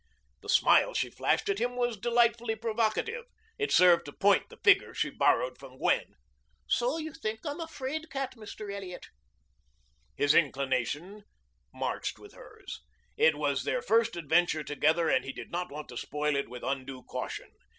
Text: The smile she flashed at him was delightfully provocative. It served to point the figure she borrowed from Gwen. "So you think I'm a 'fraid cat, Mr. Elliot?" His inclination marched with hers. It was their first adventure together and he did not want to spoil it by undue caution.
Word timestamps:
The 0.41 0.49
smile 0.49 0.95
she 0.95 1.11
flashed 1.11 1.47
at 1.47 1.59
him 1.59 1.75
was 1.75 1.95
delightfully 1.95 2.55
provocative. 2.55 3.25
It 3.59 3.71
served 3.71 4.05
to 4.05 4.11
point 4.11 4.49
the 4.49 4.57
figure 4.57 4.95
she 4.95 5.11
borrowed 5.11 5.59
from 5.59 5.77
Gwen. 5.77 6.15
"So 6.65 6.97
you 6.97 7.13
think 7.13 7.41
I'm 7.45 7.59
a 7.59 7.67
'fraid 7.67 8.09
cat, 8.09 8.33
Mr. 8.35 8.73
Elliot?" 8.73 9.05
His 10.15 10.33
inclination 10.33 11.21
marched 11.71 12.17
with 12.17 12.33
hers. 12.33 12.81
It 13.15 13.35
was 13.35 13.63
their 13.63 13.83
first 13.83 14.15
adventure 14.15 14.63
together 14.63 15.07
and 15.07 15.23
he 15.23 15.31
did 15.33 15.51
not 15.51 15.71
want 15.71 15.87
to 15.89 15.97
spoil 15.97 16.35
it 16.35 16.49
by 16.49 16.57
undue 16.63 17.03
caution. 17.03 17.51